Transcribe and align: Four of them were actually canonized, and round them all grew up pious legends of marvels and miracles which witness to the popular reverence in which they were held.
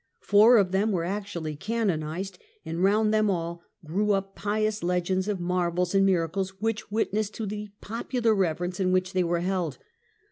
Four 0.21 0.57
of 0.57 0.71
them 0.71 0.91
were 0.91 1.03
actually 1.03 1.55
canonized, 1.55 2.39
and 2.65 2.81
round 2.83 3.13
them 3.13 3.29
all 3.29 3.61
grew 3.85 4.13
up 4.13 4.35
pious 4.35 4.81
legends 4.81 5.27
of 5.27 5.39
marvels 5.39 5.93
and 5.93 6.07
miracles 6.07 6.59
which 6.59 6.89
witness 6.89 7.29
to 7.29 7.45
the 7.45 7.69
popular 7.81 8.33
reverence 8.33 8.79
in 8.79 8.91
which 8.91 9.13
they 9.13 9.23
were 9.23 9.41
held. 9.41 9.77